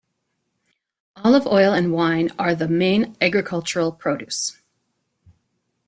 [1.15, 4.57] Olive oil and wine are the main agricultural produce.